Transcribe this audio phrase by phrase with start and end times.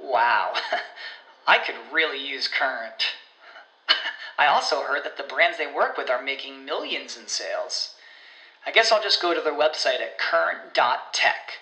[0.00, 0.54] Wow,
[1.46, 3.14] I could really use Current.
[4.38, 7.94] I also heard that the brands they work with are making millions in sales.
[8.66, 11.52] I guess I'll just go to their website at current.tech.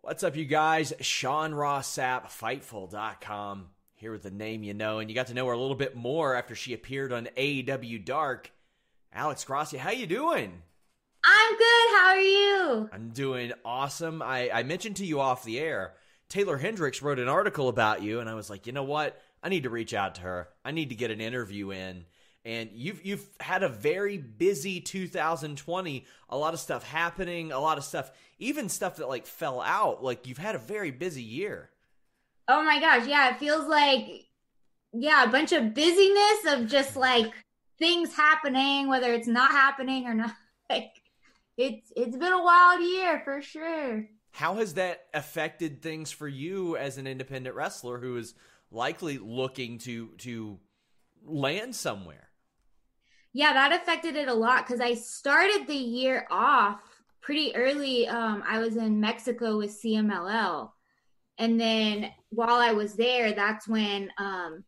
[0.00, 0.92] What's up, you guys?
[1.00, 5.46] Sean Ross Sapp, Fightful.com, here with the name you know, and you got to know
[5.46, 8.52] her a little bit more after she appeared on AEW Dark.
[9.12, 10.62] Alex Gracia, how you doing?
[11.24, 11.96] I'm good.
[11.96, 12.90] How are you?
[12.92, 14.22] I'm doing awesome.
[14.22, 15.94] I, I mentioned to you off the air,
[16.28, 19.20] Taylor Hendricks wrote an article about you, and I was like, you know what?
[19.42, 20.48] I need to reach out to her.
[20.64, 22.06] I need to get an interview in.
[22.46, 26.04] And you've you've had a very busy 2020.
[26.28, 27.52] A lot of stuff happening.
[27.52, 30.04] A lot of stuff, even stuff that like fell out.
[30.04, 31.70] Like you've had a very busy year.
[32.46, 34.26] Oh my gosh, yeah, it feels like
[34.92, 37.32] yeah, a bunch of busyness of just like
[37.78, 40.34] things happening, whether it's not happening or not.
[40.70, 40.92] Like
[41.56, 44.06] it's it's been a wild year for sure.
[44.32, 48.34] How has that affected things for you as an independent wrestler who is
[48.70, 50.58] likely looking to to
[51.24, 52.28] land somewhere?
[53.32, 56.80] Yeah, that affected it a lot because I started the year off
[57.20, 58.06] pretty early.
[58.06, 60.70] Um, I was in Mexico with CMLL.
[61.38, 64.62] And then while I was there, that's when um,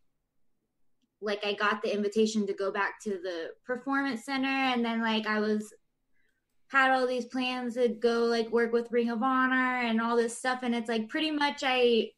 [1.21, 4.49] like I got the invitation to go back to the performance center.
[4.49, 5.73] And then like I was
[6.69, 10.37] had all these plans to go like work with Ring of Honor and all this
[10.37, 10.59] stuff.
[10.63, 12.11] And it's like pretty much I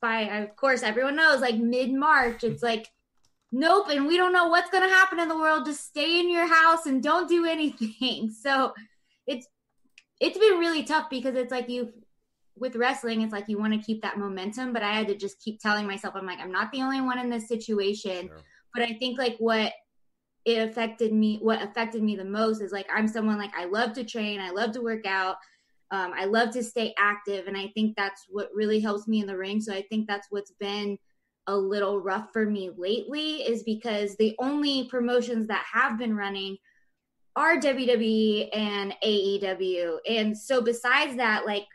[0.00, 2.88] by of course everyone knows like mid March, it's like
[3.52, 5.66] nope, and we don't know what's gonna happen in the world.
[5.66, 8.30] Just stay in your house and don't do anything.
[8.42, 8.72] So
[9.26, 9.46] it's
[10.20, 11.92] it's been really tough because it's like you
[12.56, 15.40] with wrestling, it's like you want to keep that momentum, but I had to just
[15.40, 18.30] keep telling myself, I'm like, I'm not the only one in this situation.
[18.72, 19.72] But I think like what
[20.44, 23.92] it affected me what affected me the most is like i'm someone like i love
[23.92, 25.36] to train i love to work out
[25.90, 29.26] um, i love to stay active and i think that's what really helps me in
[29.26, 30.98] the ring so i think that's what's been
[31.46, 36.56] a little rough for me lately is because the only promotions that have been running
[37.36, 39.98] are WWE and AEW.
[40.08, 41.66] And so besides that, like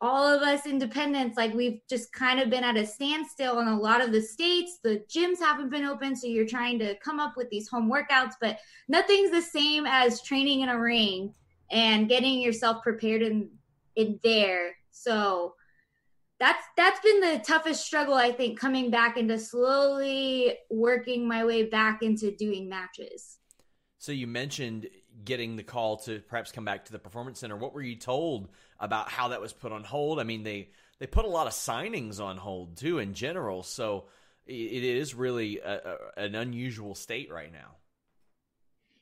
[0.00, 3.78] all of us independents, like we've just kind of been at a standstill in a
[3.78, 4.78] lot of the states.
[4.82, 8.34] The gyms haven't been open, so you're trying to come up with these home workouts,
[8.40, 8.58] but
[8.88, 11.34] nothing's the same as training in a ring
[11.70, 13.50] and getting yourself prepared in
[13.96, 14.74] in there.
[14.90, 15.54] So
[16.38, 21.64] that's that's been the toughest struggle I think coming back into slowly working my way
[21.64, 23.36] back into doing matches.
[23.98, 24.88] So you mentioned
[25.24, 27.56] getting the call to perhaps come back to the performance center.
[27.56, 28.48] What were you told
[28.80, 30.18] about how that was put on hold?
[30.18, 34.06] I mean, they they put a lot of signings on hold too in general, so
[34.46, 37.76] it, is really a, a, an unusual state right now.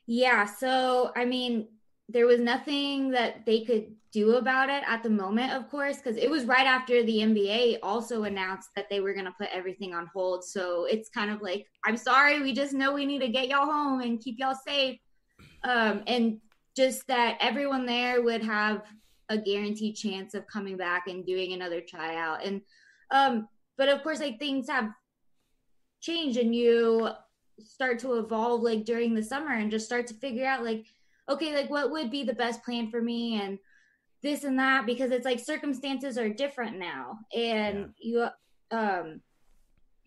[0.05, 1.67] Yeah, so I mean,
[2.07, 6.17] there was nothing that they could do about it at the moment, of course, because
[6.17, 9.93] it was right after the NBA also announced that they were going to put everything
[9.93, 10.43] on hold.
[10.43, 13.71] So it's kind of like, I'm sorry, we just know we need to get y'all
[13.71, 14.97] home and keep y'all safe.
[15.63, 16.39] Um, and
[16.75, 18.81] just that everyone there would have
[19.29, 22.43] a guaranteed chance of coming back and doing another tryout.
[22.43, 22.61] And,
[23.11, 23.47] um,
[23.77, 24.89] but of course, like things have
[26.01, 27.09] changed and you
[27.59, 30.85] start to evolve like during the summer and just start to figure out like,
[31.27, 33.39] okay, like what would be the best plan for me?
[33.41, 33.59] And
[34.21, 38.27] this and that because it's like circumstances are different now and you
[38.71, 39.21] um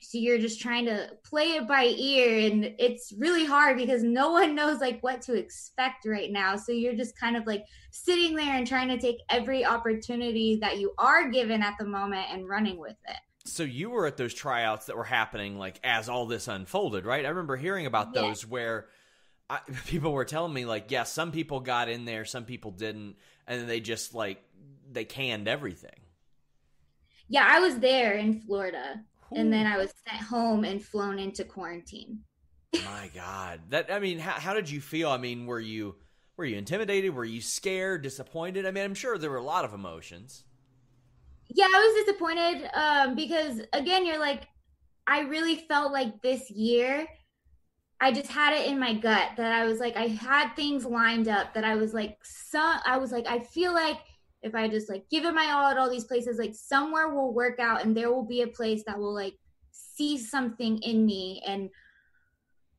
[0.03, 4.33] so you're just trying to play it by ear and it's really hard because no
[4.33, 6.57] one knows like what to expect right now.
[6.57, 10.79] So you're just kind of like sitting there and trying to take every opportunity that
[10.79, 13.17] you are given at the moment and running with it.
[13.45, 17.25] So you were at those tryouts that were happening like as all this unfolded right?
[17.25, 18.49] I remember hearing about those yeah.
[18.51, 18.89] where
[19.49, 23.17] I, people were telling me like yeah some people got in there some people didn't
[23.47, 24.43] and then they just like
[24.91, 25.91] they canned everything.
[27.29, 29.01] Yeah i was there in florida
[29.37, 32.21] and then I was sent home and flown into quarantine.
[32.75, 35.11] My God, that I mean, how, how did you feel?
[35.11, 35.97] I mean, were you
[36.37, 37.15] were you intimidated?
[37.15, 38.03] Were you scared?
[38.03, 38.67] Disappointed?
[38.67, 40.45] I mean, I'm sure there were a lot of emotions.
[41.49, 44.45] Yeah, I was disappointed um, because again, you're like,
[45.07, 47.07] I really felt like this year.
[48.01, 51.29] I just had it in my gut that I was like, I had things lined
[51.29, 53.99] up that I was like, some, I was like, I feel like
[54.43, 57.33] if I just like give it my all at all these places, like somewhere will
[57.33, 59.35] work out and there will be a place that will like
[59.71, 61.71] see something in me and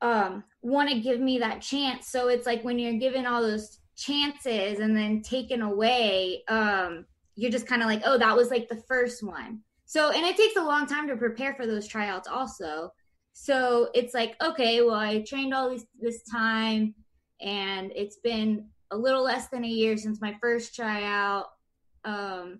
[0.01, 2.07] um want to give me that chance.
[2.07, 7.05] So it's like when you're given all those chances and then taken away, um,
[7.35, 9.59] you're just kind of like, oh, that was like the first one.
[9.85, 12.91] So and it takes a long time to prepare for those tryouts also.
[13.33, 16.95] So it's like, okay, well, I trained all this this time
[17.41, 21.47] and it's been a little less than a year since my first tryout.
[22.05, 22.59] Um,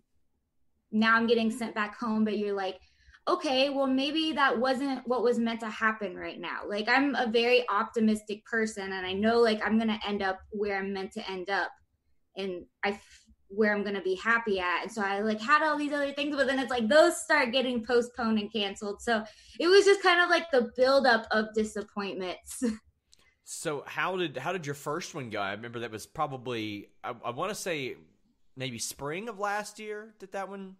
[0.92, 2.80] now I'm getting sent back home, but you're like,
[3.28, 6.62] okay, well, maybe that wasn't what was meant to happen right now.
[6.68, 10.80] Like, I'm a very optimistic person, and I know like I'm gonna end up where
[10.80, 11.72] I'm meant to end up,
[12.36, 13.00] and I
[13.48, 14.84] where I'm gonna be happy at.
[14.84, 17.51] And so I like had all these other things, but then it's like those start
[17.51, 19.01] getting postponed and canceled.
[19.01, 19.24] So
[19.60, 22.63] it was just kind of like the buildup of disappointments.
[23.46, 25.42] So how did how did your first one go?
[25.42, 27.98] I remember that was probably I, I want to say
[28.55, 30.13] maybe spring of last year.
[30.19, 30.75] Did that one?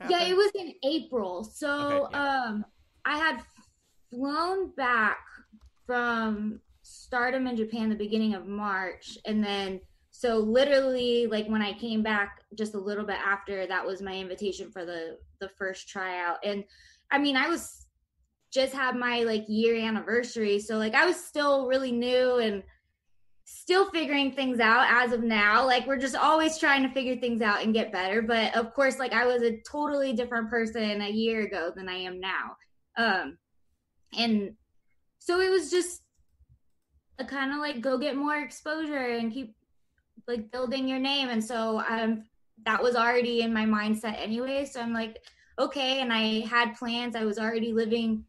[0.00, 0.16] Happen?
[0.16, 1.44] Yeah, it was in April.
[1.44, 2.44] So okay, yeah.
[2.44, 2.64] um,
[3.04, 3.42] I had
[4.10, 5.18] flown back
[5.86, 9.80] from Stardom in Japan the beginning of March, and then
[10.10, 14.14] so literally like when I came back just a little bit after that was my
[14.14, 16.64] invitation for the the first tryout, and
[17.10, 17.86] I mean I was
[18.52, 20.58] just had my like year anniversary.
[20.58, 22.62] So like I was still really new and
[23.52, 25.66] still figuring things out as of now.
[25.66, 28.22] Like we're just always trying to figure things out and get better.
[28.22, 31.94] But of course, like I was a totally different person a year ago than I
[31.94, 32.56] am now.
[32.96, 33.38] Um
[34.16, 34.54] and
[35.18, 36.02] so it was just
[37.18, 39.56] a kind of like go get more exposure and keep
[40.28, 41.28] like building your name.
[41.28, 42.24] And so um
[42.64, 44.64] that was already in my mindset anyway.
[44.64, 45.18] So I'm like,
[45.58, 46.00] okay.
[46.00, 47.16] And I had plans.
[47.16, 48.24] I was already living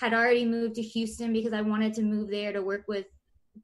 [0.00, 3.06] had already moved to Houston because I wanted to move there to work with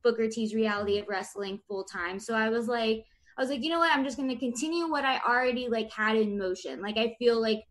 [0.03, 2.19] Booker T's reality of wrestling full time.
[2.19, 3.05] So I was like,
[3.37, 3.95] I was like, you know what?
[3.95, 6.83] I'm just going to continue what I already like had in motion.
[6.83, 7.63] Like I feel like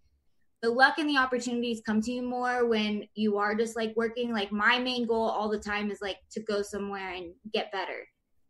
[0.62, 4.34] the luck and the opportunities come to you more when you are just like working.
[4.34, 8.08] Like my main goal all the time is like to go somewhere and get better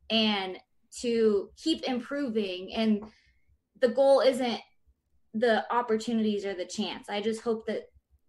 [0.10, 0.58] and
[1.02, 2.74] to keep improving.
[2.74, 3.04] And
[3.82, 4.60] the goal isn't
[5.34, 7.10] the opportunities or the chance.
[7.10, 7.84] I just hope that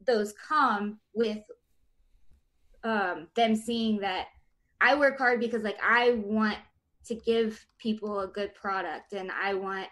[0.06, 1.38] those come with
[2.84, 4.26] um, them seeing that
[4.80, 6.58] I work hard because like I want
[7.06, 9.88] to give people a good product and I want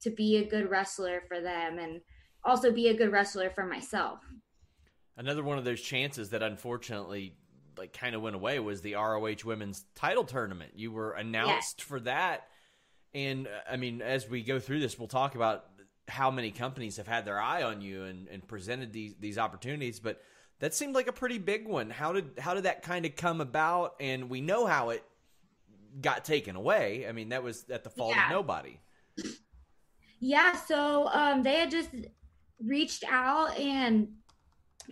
[0.00, 2.00] to be a good wrestler for them and
[2.44, 4.20] also be a good wrestler for myself.
[5.16, 7.34] Another one of those chances that unfortunately
[7.76, 10.72] like kind of went away was the ROH women's title tournament.
[10.74, 12.48] You were announced for that.
[13.14, 15.64] And uh, I mean, as we go through this, we'll talk about
[16.08, 20.00] how many companies have had their eye on you and, and presented these these opportunities.
[20.00, 20.20] But
[20.60, 21.90] that seemed like a pretty big one.
[21.90, 23.94] How did how did that kind of come about?
[24.00, 25.04] And we know how it
[26.00, 27.06] got taken away.
[27.08, 28.26] I mean, that was at the fault yeah.
[28.26, 28.80] of nobody.
[30.20, 31.90] Yeah, so um, they had just
[32.64, 34.08] reached out and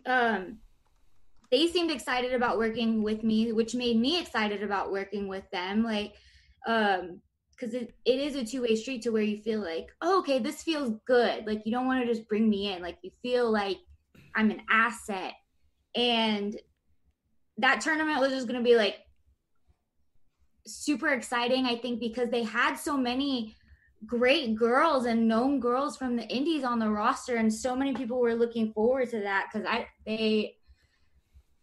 [0.05, 0.59] um,
[1.51, 5.83] they seemed excited about working with me, which made me excited about working with them.
[5.83, 6.15] Like,
[6.67, 7.21] um,
[7.57, 10.63] because it, it is a two-way street to where you feel like oh, okay this
[10.63, 13.79] feels good like you don't want to just bring me in like you feel like
[14.35, 15.33] i'm an asset
[15.97, 16.57] and
[17.59, 18.99] that tournament was just going to be like
[20.67, 23.55] super exciting i think because they had so many
[24.05, 28.21] great girls and known girls from the indies on the roster and so many people
[28.21, 30.55] were looking forward to that because i they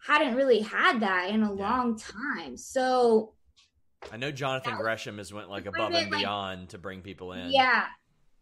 [0.01, 1.61] hadn't really had that in a yeah.
[1.61, 2.57] long time.
[2.57, 3.35] So
[4.11, 7.51] i know jonathan gresham has went like above and beyond like, to bring people in.
[7.51, 7.85] Yeah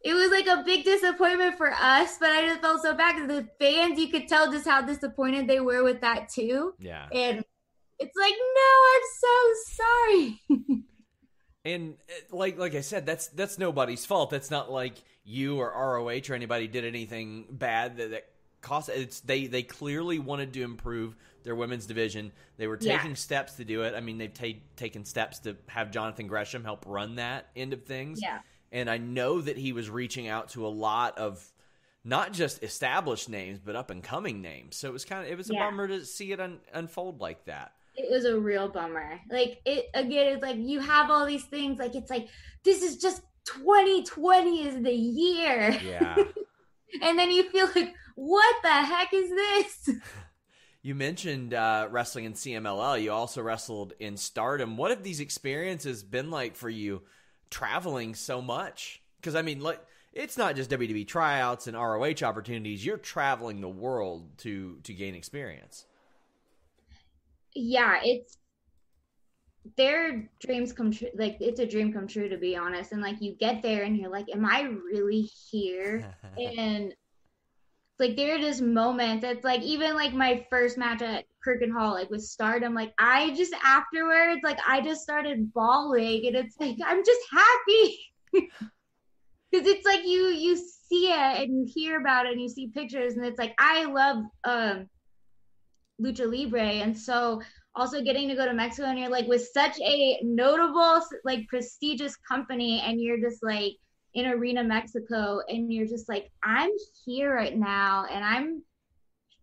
[0.04, 3.28] it was like a big disappointment for us, but I just felt so bad because
[3.28, 6.74] the fans, you could tell just how disappointed they were with that too.
[6.80, 7.08] Yeah.
[7.12, 7.44] And
[8.00, 10.84] it's like, no, I'm so sorry.
[11.64, 14.32] And uh, like like I said, that's that's nobody's fault.
[14.32, 18.26] That's not like you or ROH or anybody did anything bad that, that
[18.62, 18.90] cost.
[18.90, 22.32] It's they they clearly wanted to improve their women's division.
[22.58, 23.16] They were taking Yeah.
[23.16, 23.94] steps to do it.
[23.94, 27.84] I mean, they've ta- taken steps to have Jonathan Gresham help run that end of
[27.84, 28.20] things.
[28.20, 28.40] Yeah.
[28.72, 31.46] And I know that he was reaching out to a lot of
[32.04, 34.76] not just established names, but up and coming names.
[34.76, 35.66] So it was kind of it was a Yeah.
[35.70, 37.74] bummer to see it un- unfold like that.
[37.96, 39.20] It was a real bummer.
[39.30, 42.30] Like it again, it's like you have all these things, like it's like
[42.64, 45.72] this is just 2020 is the year.
[45.84, 46.16] Yeah.
[47.02, 49.90] And then you feel like, what the heck is this?
[50.84, 53.00] You mentioned uh, wrestling in CMLL.
[53.04, 54.78] You also wrestled in Stardom.
[54.78, 57.04] What have these experiences been like for you,
[57.52, 59.02] traveling so much?
[59.20, 59.80] Because I mean, like,
[60.14, 62.84] it's not just WWE tryouts and ROH opportunities.
[62.84, 65.86] You're traveling the world to to gain experience.
[67.54, 68.38] yeah, it's
[69.78, 71.10] their dreams come true.
[71.16, 72.92] Like it's a dream come true, to be honest.
[72.92, 76.16] And like you get there and you're like, am I really here?
[76.38, 76.96] and
[78.00, 81.94] like there are just moments it's like even like my first match at Korakuen Hall
[81.94, 86.78] like with Stardom like I just afterwards like I just started bawling and it's like
[86.86, 88.00] I'm just happy.
[89.52, 92.68] Because it's like you you see it and you hear about it and you see
[92.68, 94.88] pictures and it's like I love um
[96.02, 97.42] lucha libre and so
[97.76, 102.16] also getting to go to Mexico and you're like with such a notable like prestigious
[102.18, 103.74] company and you're just like
[104.14, 106.72] in Arena Mexico and you're just like I'm
[107.06, 108.64] here right now and I'm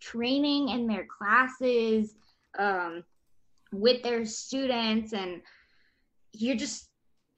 [0.00, 2.14] training in their classes
[2.58, 3.02] um
[3.72, 5.42] with their students and
[6.32, 6.88] you're just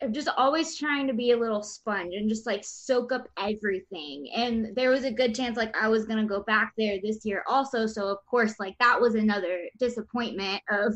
[0.03, 4.31] I'm just always trying to be a little sponge and just like soak up everything.
[4.35, 7.45] And there was a good chance like I was gonna go back there this year
[7.47, 7.87] also.
[7.87, 10.95] So of course like that was another disappointment of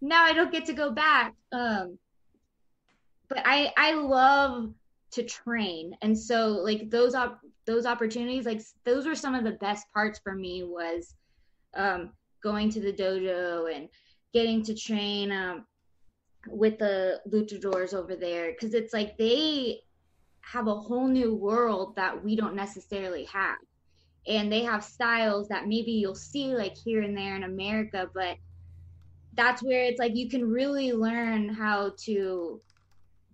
[0.00, 1.34] now I don't get to go back.
[1.52, 1.98] Um
[3.28, 4.74] but I I love
[5.14, 5.96] to train.
[6.02, 10.18] And so like those op- those opportunities like those were some of the best parts
[10.22, 11.14] for me was
[11.74, 12.10] um
[12.42, 13.88] going to the dojo and
[14.32, 15.64] getting to train um
[16.48, 19.80] with the luchadors over there because it's like they
[20.42, 23.56] have a whole new world that we don't necessarily have
[24.26, 28.36] and they have styles that maybe you'll see like here and there in america but
[29.32, 32.60] that's where it's like you can really learn how to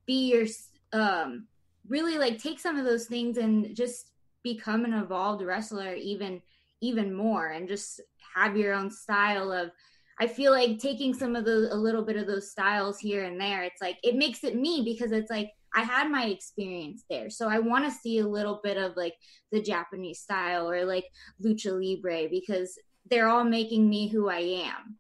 [0.06, 0.46] be your
[0.92, 1.48] um
[1.90, 6.40] really like take some of those things and just become an evolved wrestler even
[6.80, 8.00] even more and just
[8.34, 9.70] have your own style of
[10.18, 13.40] I feel like taking some of the a little bit of those styles here and
[13.40, 17.30] there, it's like it makes it me because it's like I had my experience there.
[17.30, 19.14] So I want to see a little bit of like
[19.50, 21.06] the Japanese style or like
[21.42, 22.78] lucha libre because
[23.08, 24.98] they're all making me who I am.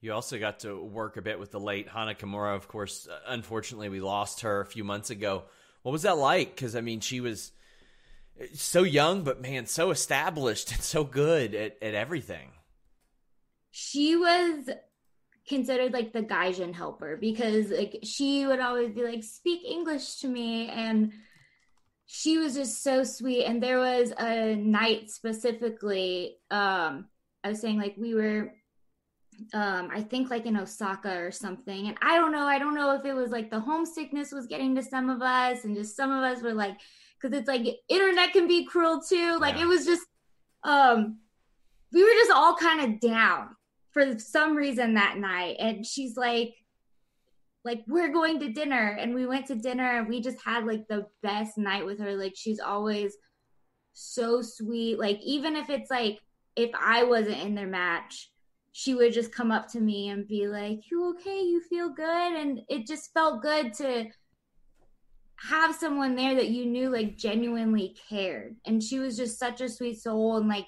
[0.00, 2.54] You also got to work a bit with the late Hana Kimura.
[2.54, 5.44] Of course, unfortunately, we lost her a few months ago.
[5.88, 6.54] What was that like?
[6.54, 7.52] Because I mean, she was
[8.52, 12.50] so young, but man, so established and so good at, at everything.
[13.70, 14.68] She was
[15.48, 20.28] considered like the Gaijin helper because like she would always be like speak English to
[20.28, 21.10] me and
[22.04, 27.06] she was just so sweet and there was a night specifically um
[27.42, 28.52] I was saying like we were
[29.54, 31.88] um I think like in Osaka or something.
[31.88, 34.74] And I don't know I don't know if it was like the homesickness was getting
[34.74, 36.78] to some of us and just some of us were like
[37.20, 39.38] cuz it's like internet can be cruel too.
[39.38, 39.62] Like Yeah.
[39.62, 40.06] it was just
[40.64, 41.18] um
[41.92, 43.56] we were just all kind of down
[43.92, 45.56] for some reason that night.
[45.58, 46.54] And she's like
[47.64, 48.96] like we're going to dinner.
[49.00, 52.14] And we went to dinner and we just had like the best night with her.
[52.16, 53.16] Like she's always
[53.92, 54.98] so sweet.
[54.98, 56.18] Like even if it's like
[56.56, 58.30] if i wasn't in their match
[58.72, 61.40] she would just come up to me and be like you okay?
[61.40, 62.32] You feel good?
[62.32, 64.06] And it just felt good to
[65.40, 68.56] have someone there that you knew like genuinely cared.
[68.66, 70.66] And she was just such a sweet soul and like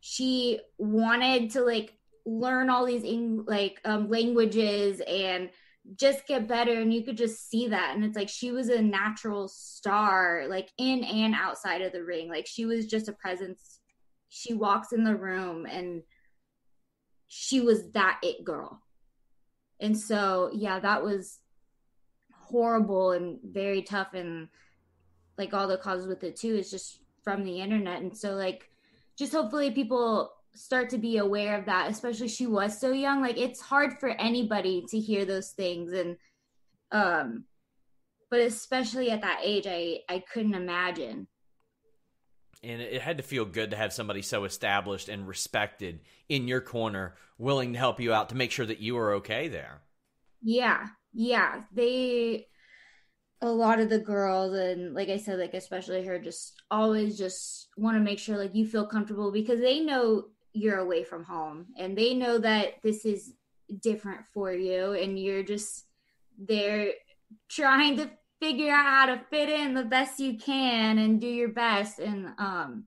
[0.00, 1.94] she wanted to like
[2.26, 3.04] learn all these
[3.46, 5.50] like um, languages and
[5.96, 7.94] just get better and you could just see that.
[7.94, 12.28] And it's like she was a natural star like in and outside of the ring.
[12.28, 13.80] Like she was just a presence.
[14.28, 16.02] She walks in the room and
[17.36, 18.80] she was that it girl.
[19.80, 21.40] And so yeah that was
[22.32, 24.48] horrible and very tough and
[25.36, 28.02] like all the causes with it too is just from the internet.
[28.02, 28.70] And so like
[29.18, 33.20] just hopefully people start to be aware of that especially she was so young.
[33.20, 35.92] Like it's hard for anybody to hear those things.
[35.92, 36.16] And
[36.92, 37.46] um
[38.30, 41.26] but especially at that age i i couldn't imagine
[42.64, 46.60] And it had to feel good to have somebody so established and respected in your
[46.60, 49.82] corner, willing to help you out to make sure that you were okay there.
[50.42, 52.46] yeah yeah they
[53.40, 57.68] a lot of the girls and like I said, like especially her just always just
[57.76, 61.66] want to make sure like you feel comfortable because they know you're away from home
[61.78, 63.34] and they know that this is
[63.80, 65.84] different for you and you're just
[66.38, 66.92] they're
[67.48, 68.10] trying to
[68.40, 71.98] figure out how to fit in the best you can and do your best.
[71.98, 72.84] And um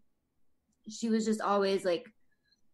[0.90, 2.06] she was just always like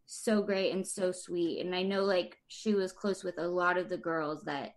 [0.06, 1.62] so great and so sweet.
[1.62, 4.75] And i know like she was close with a lot of the girls that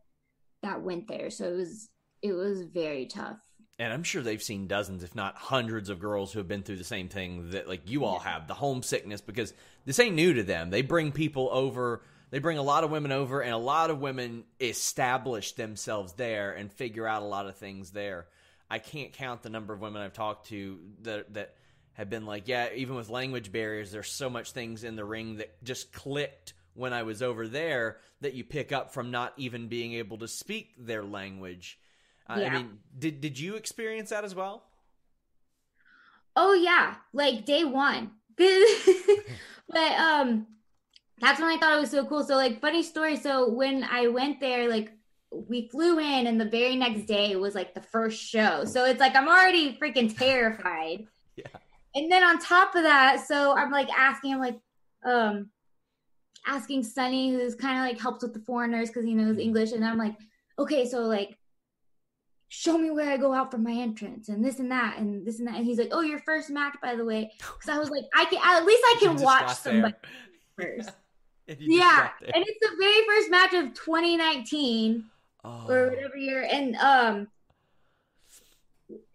[0.62, 1.30] that went there.
[1.30, 1.88] So it was
[2.22, 3.38] it was very tough.
[3.78, 6.76] And i'm sure they've seen dozens if not hundreds of girls who have been through
[6.76, 9.52] the same thing that like you all have the homesickness because
[9.84, 10.70] this ain't new to them.
[10.70, 14.00] They bring people over they bring a lot of women over and a lot of
[14.00, 18.26] women establish themselves there and figure out a lot of things there
[18.70, 21.54] i can't count the number of women i've talked to that that
[21.92, 25.36] have been like yeah even with language barriers there's so much things in the ring
[25.36, 29.68] that just clicked when i was over there that you pick up from not even
[29.68, 31.78] being able to speak their language
[32.28, 32.48] uh, Yeah.
[32.48, 34.62] i mean did did you experience that as well
[36.38, 38.10] Oh yeah, like day one.
[38.36, 40.46] but um
[41.18, 42.24] that's when I thought it was so cool.
[42.24, 43.16] So like funny story.
[43.16, 44.92] So when I went there, like
[45.30, 48.64] we flew in and the very next day was like the first show.
[48.64, 51.06] So it's like I'm already freaking terrified.
[51.38, 51.48] Yeah.
[51.94, 54.58] And then on top of that, so I'm like asking him like
[55.04, 55.50] um
[56.46, 59.84] asking Sunny, who's kind of like helps with the foreigners because he knows English, and
[59.84, 60.14] I'm like,
[60.58, 61.36] okay, so like
[62.48, 65.40] show me where I go out for my entrance and this and that and this
[65.40, 65.56] and that.
[65.56, 67.30] And he's like, oh, your first match, by the way.
[67.38, 69.94] Because I was like, I can at least I can watch somebody
[70.58, 70.90] first.
[71.58, 75.04] Yeah, and it's the very first match of 2019
[75.44, 75.66] Oh.
[75.68, 77.28] or whatever year, and um.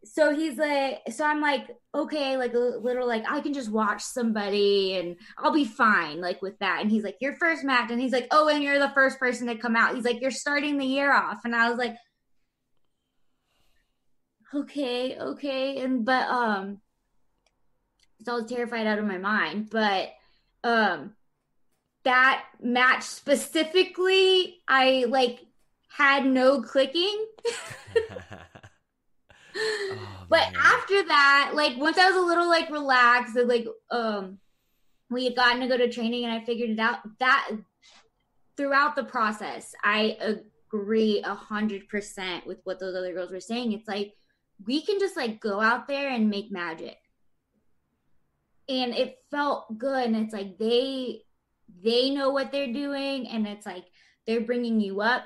[0.04, 4.02] So he's like, so I'm like, okay, like a little, like I can just watch
[4.02, 6.82] somebody and I'll be fine, like with that.
[6.82, 9.48] And he's like, your first match, and he's like, oh, and you're the first person
[9.48, 9.96] to come out.
[9.96, 11.96] He's like, you're starting the year off, and I was like,
[14.54, 16.82] okay, okay, and but um,
[18.24, 20.10] so I was terrified out of my mind, but
[20.64, 21.14] um,
[22.04, 25.46] that match specifically, I like
[25.90, 27.26] had no clicking.
[29.54, 30.54] Oh, but man.
[30.56, 34.40] after that, like once I was a little like relaxed, and, like um,
[35.10, 37.00] we had gotten to go to training, and I figured it out.
[37.20, 37.52] That
[38.56, 40.18] throughout the process, I
[40.72, 43.74] agree a hundred percent with what those other girls were saying.
[43.74, 44.14] It's like
[44.66, 46.98] we can just like go out there and make magic,
[48.70, 50.06] and it felt good.
[50.06, 51.24] And it's like they
[51.84, 53.86] they know what they're doing, and it's like
[54.26, 55.24] they're bringing you up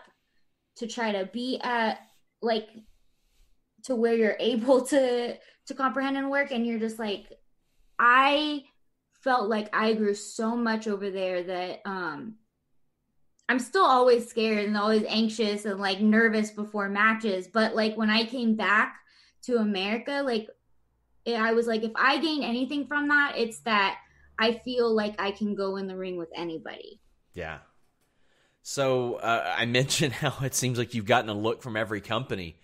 [0.78, 2.00] to try to be at
[2.42, 2.70] like
[3.84, 5.36] to where you're able to
[5.68, 7.26] to comprehend and work and you're just like
[8.00, 8.64] i
[9.24, 12.36] felt like i grew so much over there that um
[13.50, 18.10] i'm still always scared and always anxious and like nervous before matches but like when
[18.10, 18.98] i came back
[19.42, 20.48] to america like
[21.28, 23.98] i was like if i gain anything from that it's that
[24.40, 27.00] i feel like i can go in the ring with anybody
[27.34, 27.60] Yeah.
[28.68, 32.58] So uh, I mentioned how it seems like you've gotten a look from every company.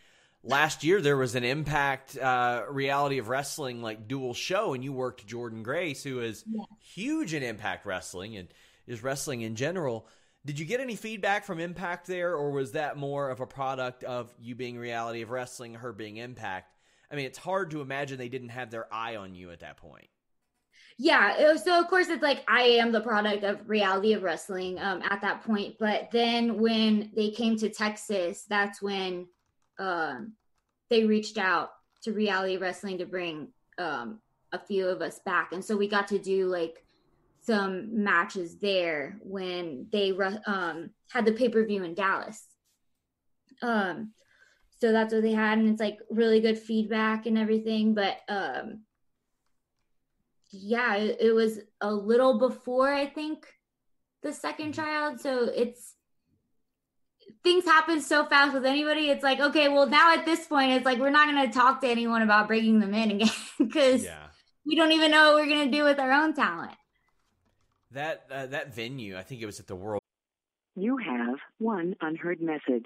[0.44, 4.92] Last year there was an Impact uh, Reality of Wrestling like dual show, and you
[4.94, 6.64] worked Jordynne Grace, who is Yeah.
[6.80, 8.48] huge in Impact Wrestling and
[8.88, 10.08] is wrestling in general.
[10.44, 14.04] Did you get any feedback from Impact there, or was that more of a product
[14.04, 16.74] of you being Reality of Wrestling, her being Impact?
[17.12, 19.78] I mean, it's hard to imagine they didn't have their eye on you at that
[19.78, 20.08] point.
[20.98, 24.80] Yeah was- so of course it's like i am the product of reality of wrestling
[24.80, 29.28] um, at that point but then when they came to texas that's when
[29.80, 30.34] um,
[30.90, 31.72] they reached out
[32.04, 34.20] to reality wrestling to bring um,
[34.52, 36.84] a few of us back and so we got to do like
[37.42, 40.12] some matches there when they
[40.46, 42.46] um, had the pay-per-view in dallas.
[43.64, 44.12] Um,
[44.80, 48.82] so that's what they had and it's like really good feedback and everything but um,
[50.52, 53.46] yeah, it, it was a little before I think
[54.24, 55.20] the second child.
[55.20, 55.96] So it's
[57.44, 59.10] things happen so fast with anybody.
[59.10, 61.82] It's like, okay, well, now at this point, it's like we're not going to talk
[61.82, 64.28] to anyone about bringing them in again because Yeah.
[64.66, 66.74] we don't even know what we're going to do with our own talent.
[67.92, 70.02] That uh, that venue, I think it was at the World.
[70.76, 72.86] You have one unheard message.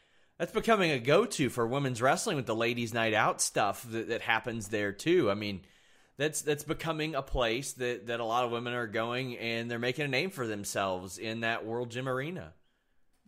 [0.41, 4.21] that's becoming a go-to for women's wrestling with the ladies' night out stuff that, that
[4.21, 5.29] happens there too.
[5.29, 5.61] I mean,
[6.17, 9.77] that's that's becoming a place that that a lot of women are going and they're
[9.77, 12.53] making a name for themselves in that World Gym Arena.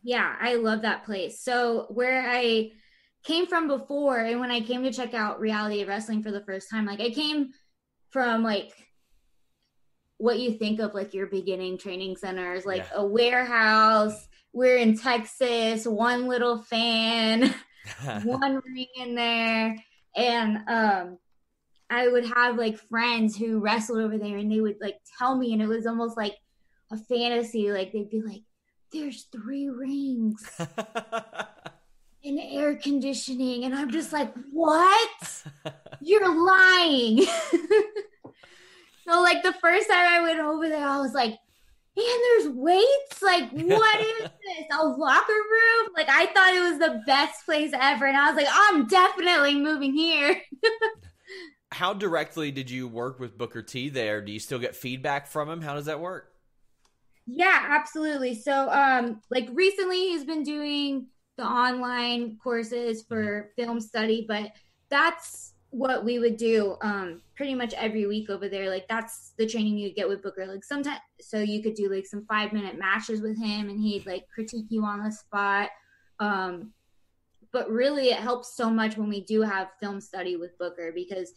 [0.02, 1.40] Yeah, I love that place.
[1.40, 2.72] So where I
[3.24, 6.68] came from before, and when I came to check out reality wrestling for the first
[6.72, 7.52] time, like I came
[8.10, 8.72] from like
[10.18, 13.02] what you think of like your beginning training centers, like Yeah.
[13.02, 14.28] a warehouse.
[14.54, 17.54] We're in Texas, one little fan,
[18.24, 19.76] one ring in there,
[20.16, 21.18] and um,
[21.90, 25.54] I would have like friends who wrestled over there, and they would like tell me,
[25.54, 26.36] and it was almost like
[26.92, 27.72] a fantasy.
[27.72, 28.44] Like they'd be like,
[28.92, 30.48] "There's three rings."
[32.26, 35.44] and air conditioning and i'm just like what
[36.02, 37.18] you're lying
[39.06, 41.38] so like the first time i went over there i was like
[41.96, 46.80] man there's weights like what is this a locker room like i thought it was
[46.80, 50.42] the best place ever and i was like i'm definitely moving here
[51.74, 54.22] How directly did you work with Booker T there?
[54.22, 55.60] Do you still get feedback from him?
[55.60, 56.32] How does that work?
[57.26, 58.36] Yeah, absolutely.
[58.36, 64.52] So, um, like recently, he's been doing the online courses for film study, but
[64.90, 68.70] that's what we would do um pretty much every week over there.
[68.70, 70.46] Like that's the training you get with Booker.
[70.46, 74.06] Like sometimes, so you could do like some five minute matches with him, and he'd
[74.06, 75.70] like critique you on the spot.
[76.20, 76.74] Um,
[77.52, 81.32] but really, it helps so much when we do have film study with Booker because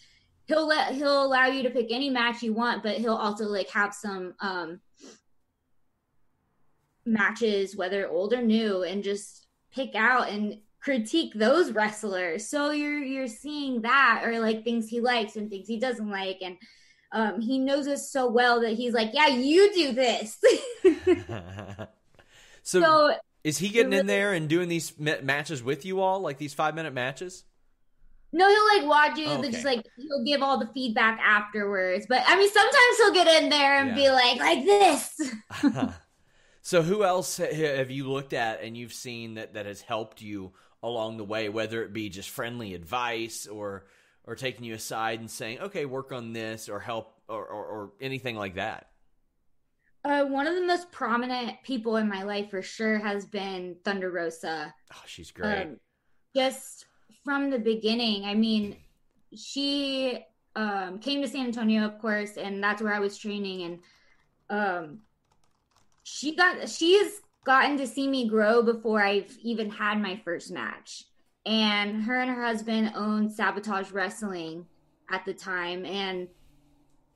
[0.44, 3.70] he'll let he'll allow you to pick any match you want, but he'll also like
[3.70, 4.81] have some um
[7.07, 12.49] matches, whether old or new, and just pick out and critique those wrestlers.
[12.49, 16.38] So you're you're seeing that or like things he likes and things he doesn't like,
[16.42, 16.57] and
[17.11, 20.38] um, he knows us so well that he's like, yeah, you do this.
[22.62, 26.20] so, so is he getting in there and doing these ma- matches with you all,
[26.20, 27.42] like these five minute matches?
[28.33, 29.42] no, he'll like watch you, Okay.
[29.42, 32.07] but just like he'll give all the feedback afterwards.
[32.09, 33.94] But I mean, sometimes he'll get in there and Yeah.
[33.96, 35.33] be like, like this.
[36.62, 40.53] so who else have you looked at and you've seen that that has helped you
[40.87, 43.87] along the way whether it be just friendly advice or
[44.25, 47.92] or taking you aside and saying okay work on this or help or or, or
[48.01, 48.88] anything like that
[50.05, 54.11] Uh, one of the most prominent people in my life for sure has been Thunder
[54.11, 54.72] Rosa.
[54.94, 55.81] oh she's great Um,
[56.35, 56.87] just
[57.25, 58.25] from the beginning.
[58.25, 58.77] I mean,
[59.35, 60.20] she
[60.55, 63.62] um, came to San Antonio, of course, and that's where I was training.
[63.62, 63.79] And
[64.49, 64.99] um,
[66.05, 71.04] she got she's gotten to see me grow before I've even had my first match.
[71.46, 74.66] And her and her husband owned Sabotage Wrestling
[75.12, 76.26] at the time, and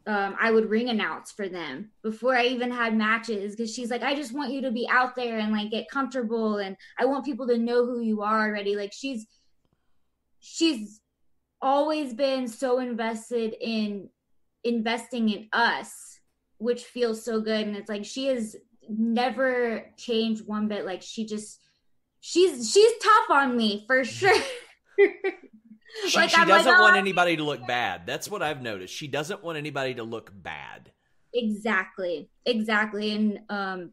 [0.07, 4.05] um, I would ring announce for them before I even had matches because she's like,
[4.05, 7.25] I just want you to be out there and like get comfortable, and I want
[7.25, 8.77] people to know who you are already.
[8.77, 9.27] Like she's
[10.39, 11.01] she's
[11.61, 14.09] always been so invested in
[14.63, 16.21] investing in us,
[16.59, 18.55] which feels so good, and it's like she has
[18.99, 20.85] never changed one bit.
[20.85, 21.61] Like she just
[22.21, 24.35] she's she's tough on me for sure.
[26.05, 28.63] she, Like, she I'm like, doesn't want "Oh, anybody to look bad that's what i've
[28.63, 30.93] noticed she doesn't want anybody to look bad
[31.33, 32.29] Exactly.
[32.45, 33.13] Exactly.
[33.13, 33.93] And um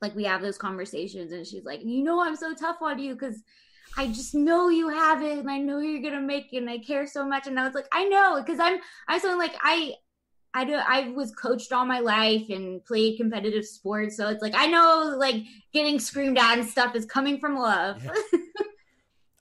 [0.00, 3.16] like we have those conversations and she's like, "You know I'm so tough on you
[3.16, 3.42] cuz
[3.96, 6.70] I just know you have it and I know you're going to make it and
[6.70, 9.54] I care so much." And I was like, "I know cuz I'm I'm so like
[9.60, 9.94] I
[10.54, 14.54] I do I was coached all my life and played competitive sports, so it's like
[14.56, 18.02] I know like getting screamed at and stuff is coming from love.
[18.04, 18.40] Yeah.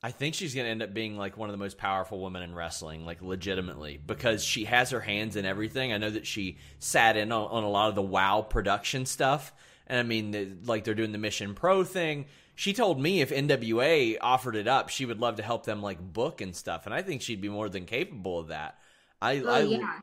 [0.03, 2.43] I think she's going to end up being like one of the most powerful women
[2.43, 5.91] in wrestling, like legitimately, because she has her hands in everything.
[5.91, 9.51] I know that she sat in on, on a lot of the WoW production stuff,
[9.87, 12.27] and I mean, the, like they're doing the Mission Pro thing.
[12.53, 15.99] She told me if NWA offered it up, she would love to help them like
[15.99, 18.77] book and stuff, and I think she'd be more than capable of that.
[19.19, 19.99] I, oh I yeah.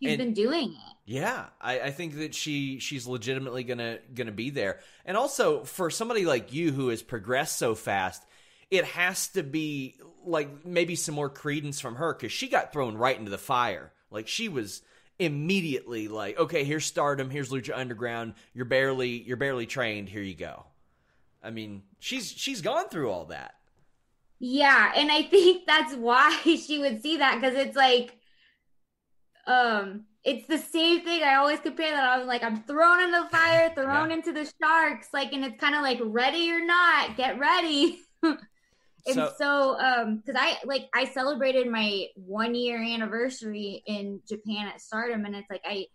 [0.00, 0.96] He's and- been doing it.
[1.04, 4.80] yeah, I, I think that she she's legitimately gonna gonna be there.
[5.04, 8.24] And also for somebody like you who has progressed so fast,
[8.70, 12.96] it has to be like maybe some more credence from her because she got thrown
[12.96, 13.92] right into the fire.
[14.10, 14.82] Like she was
[15.18, 18.34] immediately like, okay, here's Stardom, here's Lucha Underground.
[18.54, 20.08] You're barely you're barely trained.
[20.08, 20.64] Here you go.
[21.42, 23.54] I mean, she's she's gone through all that.
[24.38, 28.16] Yeah, and I think that's why she would see that because it's like,
[29.50, 31.22] um, it's the same thing.
[31.22, 32.04] I always compare that.
[32.04, 34.16] I was like, I'm thrown in the fire, thrown yeah.
[34.16, 38.00] into the sharks, like, and it's kind of like ready or not, get ready.
[38.22, 38.38] and
[39.12, 44.80] so, so um, because I like I celebrated my one year anniversary in Japan at
[44.80, 45.86] Stardom, and it's like I,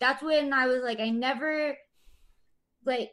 [0.00, 1.76] that's when I was like, I never,
[2.86, 3.12] like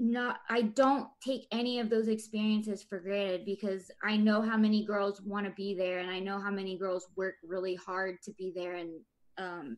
[0.00, 4.84] not I don't take any of those experiences for granted because I know how many
[4.84, 8.32] girls want to be there and I know how many girls work really hard to
[8.32, 8.90] be there and
[9.38, 9.76] um,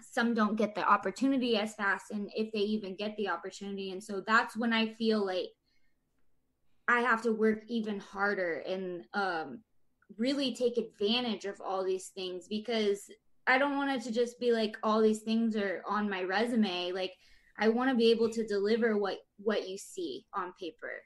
[0.00, 3.90] some don't get the opportunity as fast and if they even get the opportunity.
[3.90, 5.48] And so that's when I feel like
[6.88, 9.60] I have to work even harder and um,
[10.18, 13.10] really take advantage of all these things because
[13.46, 16.92] I don't want it to just be like all these things are on my resume.
[16.92, 17.12] Like
[17.58, 21.02] I want to be able to deliver what what you see on paper.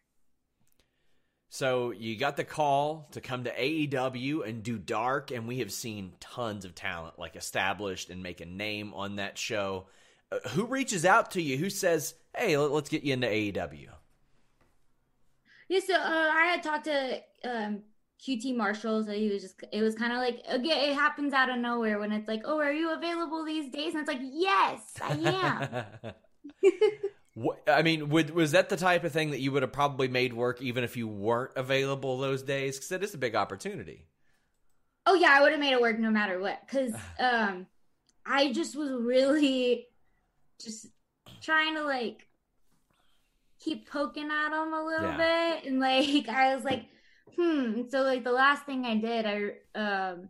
[1.50, 5.72] So you got the call to come to AEW and do dark, and we have
[5.72, 9.87] seen tons of talent like established and make a name on that show.
[10.30, 11.56] Uh, who reaches out to you?
[11.56, 13.88] Who says, "Hey, let's get you into AEW"?
[15.68, 17.82] Yeah, so uh, I had talked to um,
[18.26, 21.48] QT Marshall, so he was just it was kind of like again, it happens out
[21.50, 24.94] of nowhere when it's like, "Oh, are you available these days?" And it's like, "Yes,
[25.00, 26.12] I am."
[27.68, 30.32] I mean, would, was that the type of thing that you would have probably made
[30.32, 32.76] work even if you weren't available those days?
[32.76, 34.06] Because it is a big opportunity.
[35.06, 36.61] Oh yeah, I would have made it work no matter what.
[36.66, 37.66] Because um,
[38.26, 39.87] I just was really
[40.61, 40.87] just
[41.40, 42.26] trying to like
[43.61, 45.56] keep poking at him a little yeah.
[45.56, 46.84] bit, and like I was like,
[47.37, 47.82] hmm.
[47.90, 50.28] So like the last thing I did, I um,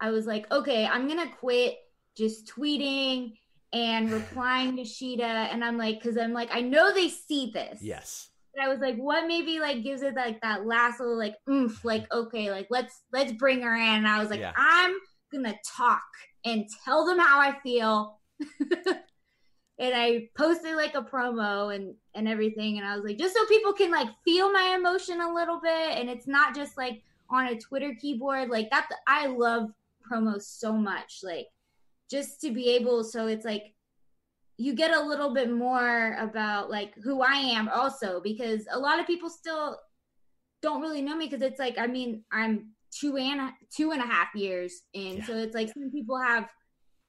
[0.00, 1.76] I was like, okay, I'm gonna quit
[2.16, 3.34] just tweeting
[3.74, 7.80] and replying to Shida, and I'm like, because I'm like, I know they see this.
[7.82, 8.30] Yes.
[8.54, 11.84] And I was like, what maybe like gives it like that last little like oomph,
[11.84, 13.82] like okay, like let's let's bring her in.
[13.82, 14.52] And I was like, yeah.
[14.56, 14.94] I'm
[15.32, 16.04] gonna talk
[16.44, 18.20] and tell them how I feel.
[18.60, 23.44] and I posted like a promo and and everything, and I was like, just so
[23.46, 27.46] people can like feel my emotion a little bit, and it's not just like on
[27.48, 28.50] a Twitter keyboard.
[28.50, 29.70] Like that, I love
[30.08, 31.22] promos so much.
[31.24, 31.48] Like
[32.10, 33.74] just to be able so it's like
[34.56, 39.00] you get a little bit more about like who I am also because a lot
[39.00, 39.78] of people still
[40.62, 44.06] don't really know me because it's like I mean I'm two and two and a
[44.06, 45.24] half years in yeah.
[45.24, 46.48] so it's like some people have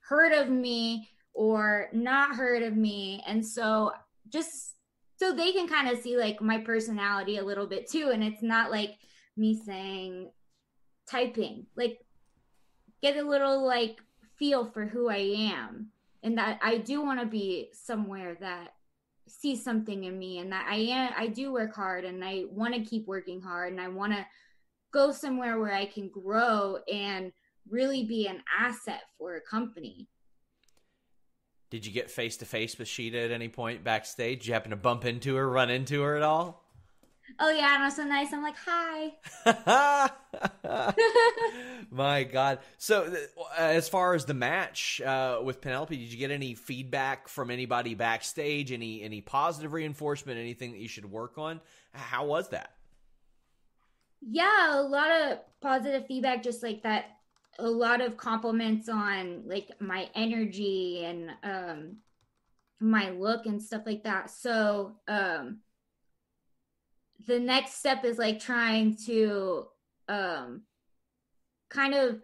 [0.07, 3.91] heard of me or not heard of me and so
[4.29, 4.75] just
[5.17, 8.41] so they can kind of see like my personality a little bit too and it's
[8.41, 8.91] not like
[9.37, 10.31] me saying
[11.09, 11.99] typing like
[13.01, 13.97] get a little like
[14.37, 15.91] feel for who I am
[16.23, 18.73] and that I do want to be somewhere that
[19.27, 22.73] sees something in me and that I am I do work hard and I want
[22.73, 24.25] to keep working hard and I want to
[24.91, 27.31] go somewhere where I can grow and
[27.69, 30.07] really be an asset for a company.
[31.69, 34.39] Did you get face to face with Shida at any point backstage?
[34.39, 36.64] Did you happen to bump into her, run into her at all?
[37.39, 38.33] Oh yeah, and I'm so nice.
[38.33, 39.13] I'm like, hi.
[41.91, 42.59] My God.
[42.77, 43.15] So,
[43.57, 47.95] as far as the match uh, with Penelope, did you get any feedback from anybody
[47.95, 48.71] backstage?
[48.71, 50.39] Any any positive reinforcement?
[50.39, 51.61] Anything that you should work on?
[51.93, 52.71] How was that?
[54.21, 56.43] Yeah, a lot of positive feedback.
[56.43, 57.05] Just like that,
[57.59, 61.97] a lot of compliments on like my energy and um
[62.79, 64.29] my look and stuff like that.
[64.29, 65.59] So, um
[67.27, 69.65] the next step is like trying to
[70.07, 70.61] um
[71.69, 72.21] kind of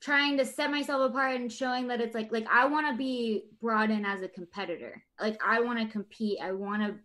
[0.00, 3.44] trying to set myself apart and showing that it's like like I want to be
[3.60, 5.02] brought in as a competitor.
[5.20, 6.38] Like I want to compete.
[6.42, 6.96] I want to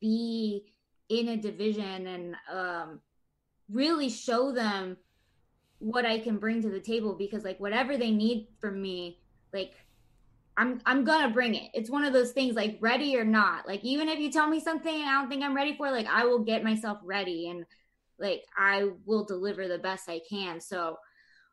[0.00, 0.66] be
[1.08, 3.00] in a division and um
[3.70, 4.96] really show them
[5.78, 9.20] what I can bring to the table because like whatever they need from me,
[9.52, 9.74] like
[10.58, 11.70] I'm I'm gonna bring it.
[11.72, 13.66] It's one of those things like ready or not.
[13.68, 16.24] Like even if you tell me something I don't think I'm ready for, like I
[16.24, 17.64] will get myself ready and
[18.18, 20.60] like I will deliver the best I can.
[20.60, 20.98] So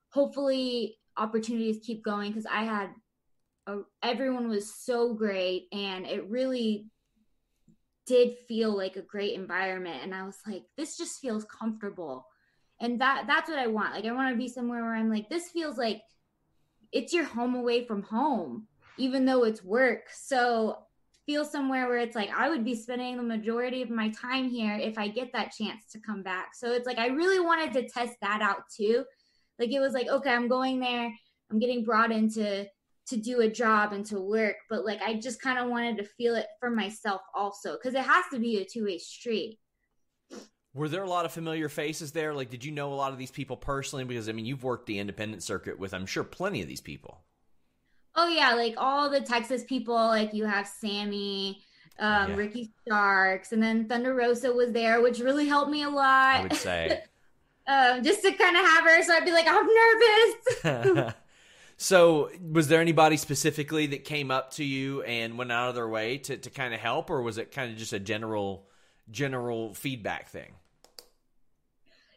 [0.09, 2.89] hopefully opportunities keep going because I had
[3.67, 6.87] a, everyone was so great and it really
[8.07, 12.25] did feel like a great environment and I was like this just feels comfortable.
[12.81, 13.93] And that that's what I want.
[13.93, 16.01] Like I want to be somewhere where I'm like this feels like
[16.91, 20.09] it's your home away from home even though it's work.
[20.13, 20.77] So
[21.25, 24.75] feel somewhere where it's like I would be spending the majority of my time here
[24.75, 26.53] if I get that chance to come back.
[26.53, 29.03] So it's like I really wanted to test that out too.
[29.59, 31.11] Like it was like, okay, I'm going there,
[31.49, 32.67] I'm getting brought into
[33.07, 36.03] to do a job and to work, but like I just kind of wanted to
[36.03, 39.59] feel it for myself also because it has to be a two way street.
[40.73, 42.33] Were there a lot of familiar faces there?
[42.33, 44.03] Like, did you know a lot of these people personally?
[44.03, 47.23] Because I mean, you've worked the independent circuit with, I'm sure, plenty of these people.
[48.15, 49.95] Oh yeah, like all the Texas people.
[49.95, 51.61] Like you have Sammy,
[51.99, 52.35] um, yeah.
[52.35, 56.39] Ricky Starks, and then Thunder Rosa was there, which really helped me a lot.
[56.39, 57.03] I would say.
[57.67, 59.67] um, just to kind of have her, so I'd be like, I'm
[60.63, 61.13] nervous.
[61.77, 65.87] so, was there anybody specifically that came up to you and went out of their
[65.87, 68.67] way to, to kind of help, or was it kind of just a general
[69.11, 70.53] general feedback thing?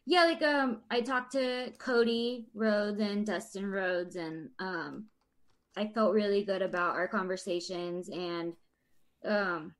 [0.07, 5.05] Yeah, like um, I talked to Cody Rhodes and Dustin Rhodes, and um,
[5.79, 8.53] I felt really good about our conversations and
[9.25, 9.75] um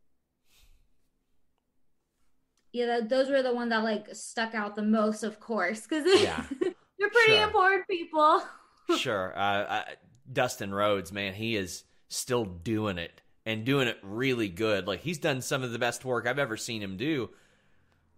[2.73, 6.45] yeah, those were the ones that like stuck out the most, of course, because yeah.
[6.61, 7.45] they're pretty sure.
[7.45, 8.43] important people.
[8.97, 9.85] sure, uh, uh,
[10.31, 14.87] Dustin Rhodes, man, he is still doing it and doing it really good.
[14.87, 17.31] Like he's done some of the best work I've ever seen him do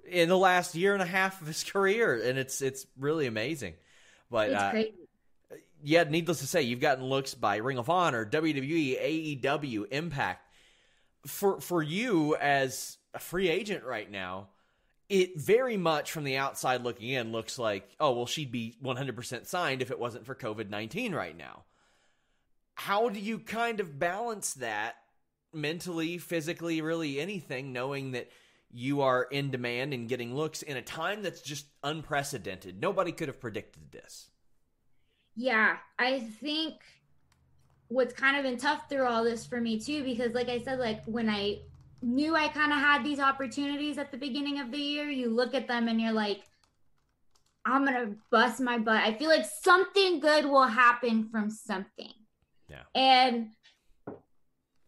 [0.08, 3.74] in the last year and a half of his career, and it's it's really amazing.
[4.30, 4.82] But it's uh,
[5.82, 10.46] yeah, needless to say, you've gotten looks by Ring of Honor, WWE, AEW, Impact.
[11.26, 14.48] For for you as a free agent right now,
[15.10, 19.46] it very much from the outside looking in looks like, oh, well, she'd be 100%
[19.46, 21.64] signed if it wasn't for COVID 19 right now.
[22.74, 24.96] How do you kind of balance that
[25.52, 28.30] mentally, physically, really anything, knowing that
[28.70, 32.80] you are in demand and getting looks in a time that's just unprecedented?
[32.80, 34.29] Nobody could have predicted this.
[35.36, 36.74] Yeah, I think
[37.88, 40.78] what's kind of been tough through all this for me too, because like I said,
[40.78, 41.60] like when I
[42.02, 45.54] knew I kind of had these opportunities at the beginning of the year, you look
[45.54, 46.42] at them and you're like,
[47.64, 49.02] I'm gonna bust my butt.
[49.02, 52.12] I feel like something good will happen from something.
[52.68, 52.82] Yeah.
[52.94, 53.50] And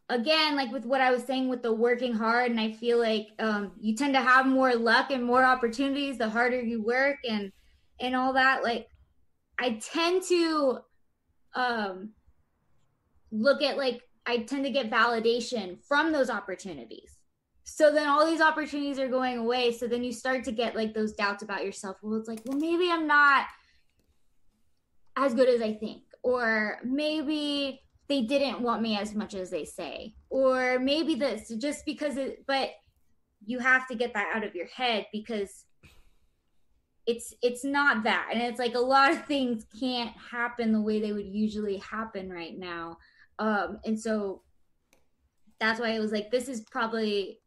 [0.08, 3.28] again, like with what I was saying with the working hard, and I feel like
[3.38, 7.52] um, you tend to have more luck and more opportunities the harder you work and
[8.00, 8.62] and all that.
[8.62, 8.88] Like
[9.62, 10.80] I tend to
[11.54, 12.10] um,
[13.30, 17.16] look at like I tend to get validation from those opportunities.
[17.62, 19.72] So then all these opportunities are going away.
[19.72, 21.96] So then you start to get like those doubts about yourself.
[22.02, 23.46] Well, it's like, well, maybe I'm not
[25.16, 29.64] as good as I think, or maybe they didn't want me as much as they
[29.64, 32.70] say, or maybe this just because it, but
[33.46, 35.66] you have to get that out of your head because
[37.06, 38.28] it's it's not that.
[38.32, 42.30] And it's like a lot of things can't happen the way they would usually happen
[42.30, 42.98] right now.
[43.38, 44.42] Um and so
[45.58, 47.40] that's why it was like this is probably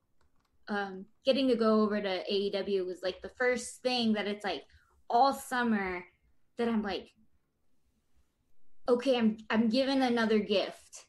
[0.67, 4.63] um getting to go over to AEW was like the first thing that it's like
[5.09, 6.03] all summer
[6.57, 7.09] that I'm like
[8.87, 11.05] okay I'm I'm given another gift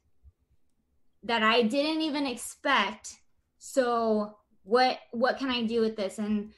[1.26, 3.16] that I didn't even expect.
[3.59, 6.18] So what what can I do with this?
[6.18, 6.52] And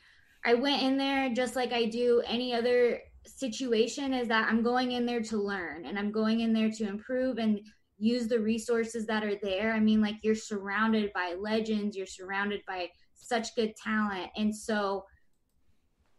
[0.48, 4.92] I went in there just like I do any other situation is that I'm going
[4.92, 7.60] in there to learn and I'm going in there to improve and
[7.98, 9.74] use the resources that are there.
[9.74, 14.30] I mean, like you're surrounded by legends, you're surrounded by such good talent.
[14.38, 15.04] And so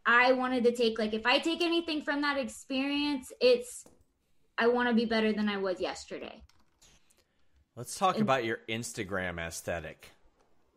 [0.06, 3.84] I wanted to take, like, if I take anything from that experience, it's
[4.60, 6.44] I want to be better than I was yesterday.
[7.76, 10.12] Let's talk and- about your Instagram aesthetic.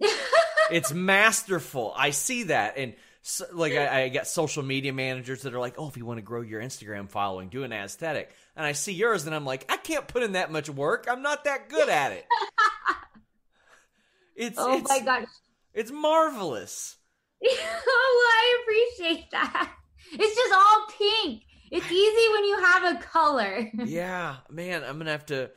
[0.70, 1.92] it's masterful.
[1.94, 2.78] I see that.
[2.78, 6.04] And so, like I, I get social media managers that are like, "Oh, if you
[6.04, 9.44] want to grow your Instagram following, do an aesthetic." And I see yours, and I'm
[9.44, 11.06] like, I can't put in that much work.
[11.08, 12.26] I'm not that good at it.
[14.36, 15.28] it's oh it's, my gosh,
[15.72, 16.96] it's marvelous.
[17.44, 19.72] oh, I appreciate that.
[20.12, 21.44] It's just all pink.
[21.70, 23.70] It's easy when you have a color.
[23.84, 25.48] yeah, man, I'm gonna have to.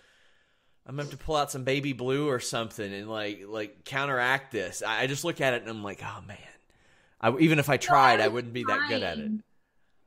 [0.85, 4.51] I'm gonna have to pull out some baby blue or something and like like counteract
[4.51, 4.83] this.
[4.85, 6.37] I just look at it and I'm like, oh man,
[7.25, 8.79] I, even if I tried, I, I wouldn't be trying.
[8.79, 9.31] that good at it.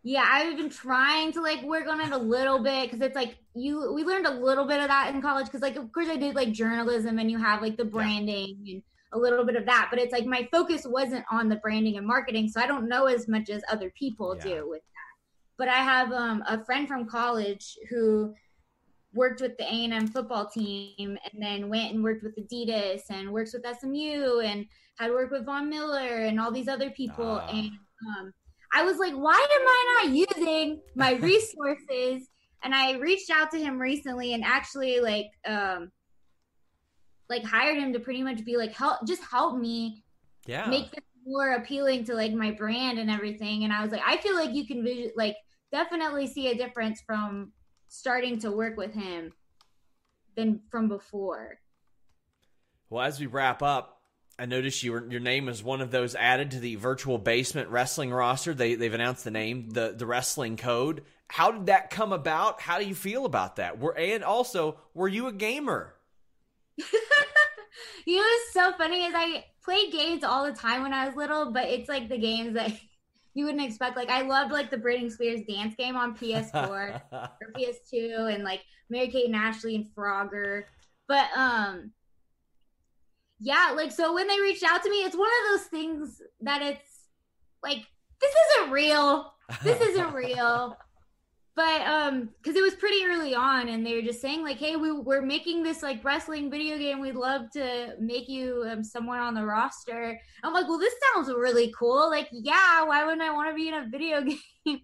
[0.05, 3.36] Yeah, I've been trying to like work on it a little bit because it's like
[3.55, 6.16] you we learned a little bit of that in college because like of course I
[6.16, 8.74] did like journalism and you have like the branding yeah.
[8.74, 8.82] and
[9.12, 12.07] a little bit of that, but it's like my focus wasn't on the branding and
[12.07, 14.45] marketing, so I don't know as much as other people yeah.
[14.45, 15.16] do with that.
[15.57, 18.34] But I have um, a friend from college who
[19.14, 23.54] worked with the A&M football team and then went and worked with Adidas and works
[23.54, 24.66] with SMU and
[24.98, 27.40] had worked with Von Miller and all these other people.
[27.42, 27.46] Uh.
[27.50, 27.70] And
[28.18, 28.32] um,
[28.74, 32.28] I was like, why am I not using my resources?
[32.62, 35.90] and I reached out to him recently and actually like um,
[37.28, 40.02] like hired him to pretty much be like help just help me
[40.46, 44.00] yeah make this more appealing to like my brand and everything and i was like
[44.06, 45.36] i feel like you can vision like
[45.70, 47.52] definitely see a difference from
[47.89, 49.32] starting to work with him
[50.36, 51.59] than from before
[52.91, 53.99] well as we wrap up
[54.39, 58.12] I noticed you your name is one of those added to the virtual basement wrestling
[58.12, 58.55] roster.
[58.55, 61.03] They they've announced the name, the the wrestling code.
[61.26, 62.61] How did that come about?
[62.61, 63.80] How do you feel about that?
[63.80, 65.95] Were and also, were you a gamer?
[68.07, 71.16] you know what's so funny is I played games all the time when I was
[71.16, 72.72] little, but it's like the games that
[73.35, 73.97] you wouldn't expect.
[73.97, 78.62] Like I loved like the Britney Spears dance game on PS4 or PS2 and like
[78.91, 80.64] Mary Kate and Ashley and Frogger.
[81.07, 81.93] But um
[83.41, 86.62] yeah, like so when they reached out to me, it's one of those things that
[86.62, 87.07] it's
[87.62, 87.87] like
[88.20, 89.33] this isn't real.
[89.62, 90.76] This isn't real
[91.59, 94.76] but um because it was pretty early on and they were just saying like hey
[94.76, 97.00] we, we're making this like wrestling video game.
[97.00, 100.20] We'd love to make you um, someone on the roster.
[100.44, 102.09] I'm like well this sounds really cool.
[102.09, 104.22] Like yeah why wouldn't i want to be in a video
[104.64, 104.80] game?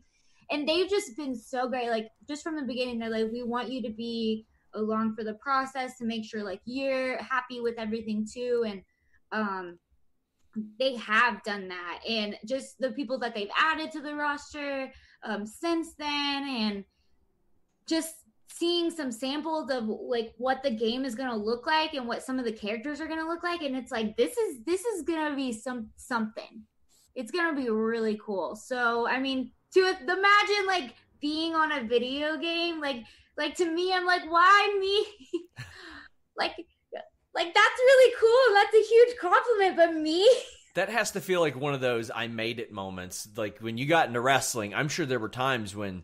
[0.51, 1.91] And they've just been so great.
[1.91, 4.45] Like just from the beginning they're like we want you to be
[4.75, 8.65] along for the process to make sure like you're happy with everything too.
[8.67, 8.83] And
[9.31, 9.79] um
[10.81, 12.01] they have done that.
[12.09, 14.91] And just the people that they've added to the roster
[15.25, 16.85] um, since then and
[17.87, 18.15] just
[18.49, 22.23] seeing some samples of like what the game is going to look like and what
[22.23, 23.63] some of the characters are going to look like.
[23.63, 26.63] And it's like this is this is going to be some something.
[27.15, 28.57] It's going to be really cool.
[28.57, 33.03] So i mean to imagine like being on a video game like
[33.37, 35.41] like to me i'm like why me?
[36.37, 36.57] Like
[37.35, 38.55] like that's really cool.
[38.55, 40.29] That's a huge compliment but me
[40.75, 43.29] that has to feel like one of those I made it moments.
[43.37, 46.03] Like when you got into wrestling, I'm sure there were times when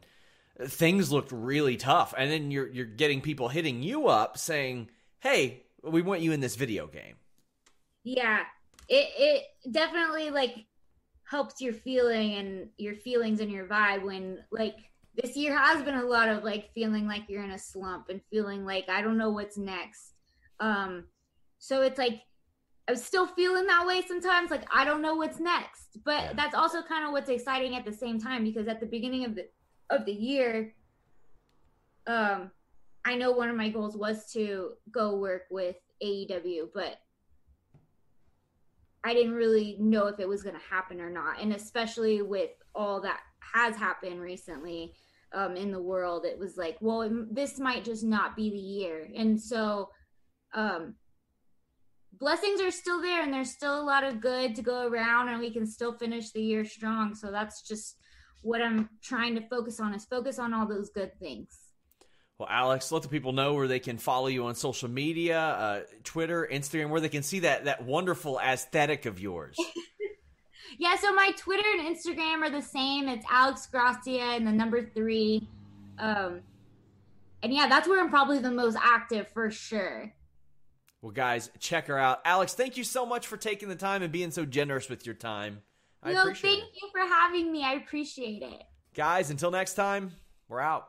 [0.60, 5.64] things looked really tough, and then you're you're getting people hitting you up saying, "Hey,
[5.82, 7.16] we want you in this video game."
[8.04, 8.40] Yeah,
[8.88, 10.66] it it definitely like
[11.24, 14.76] helps your feeling and your feelings and your vibe when like
[15.14, 18.20] this year has been a lot of like feeling like you're in a slump and
[18.30, 20.14] feeling like I don't know what's next.
[20.58, 21.04] Um
[21.58, 22.22] so it's like
[22.90, 24.50] I was still feeling that way sometimes.
[24.50, 26.32] Like I don't know what's next, but yeah.
[26.34, 29.36] that's also kind of what's exciting at the same time because at the beginning of
[29.36, 29.46] the
[29.90, 30.74] of the year,
[32.08, 32.50] um,
[33.04, 36.98] I know one of my goals was to go work with AEW, but
[39.04, 41.40] I didn't really know if it was going to happen or not.
[41.40, 43.20] And especially with all that
[43.54, 44.94] has happened recently
[45.32, 49.08] um, in the world, it was like, well, this might just not be the year.
[49.14, 49.90] And so,
[50.54, 50.96] um,
[52.18, 55.40] blessings are still there and there's still a lot of good to go around and
[55.40, 57.14] we can still finish the year strong.
[57.14, 57.96] So that's just
[58.42, 61.58] what i'm trying to focus on is focus on all those good things.
[62.38, 65.80] Well alex let the people know where they can follow you on social media uh,
[66.04, 69.56] twitter instagram where they can see that that wonderful aesthetic of yours.
[70.78, 73.08] Yeah so my twitter and instagram are the same.
[73.08, 75.48] It's alex gracia and the number three.
[75.98, 76.42] Um
[77.42, 80.14] and yeah that's where i'm probably the most active for sure
[81.02, 82.20] well, guys, check her out.
[82.24, 85.14] Alex, thank you so much for taking the time and being so generous with your
[85.14, 85.62] time.
[86.02, 86.64] I no, thank it.
[86.82, 87.64] you for having me.
[87.64, 88.62] I appreciate it.
[88.94, 90.12] Guys, until next time,
[90.48, 90.88] we're out.